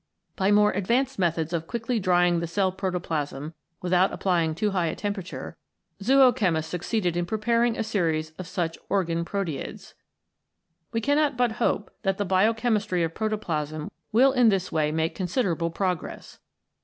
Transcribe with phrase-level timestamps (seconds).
[0.35, 3.53] By more advanced methods of quickly drying the cell protoplasm
[3.83, 5.57] without applying too high a temperature,
[6.01, 9.93] zoochemists succeeded in preparing a series of such Organ Proteids.
[10.91, 15.13] We cannot but hope that the bio chemistry of protoplasm will in this way make
[15.13, 16.39] con siderable progress.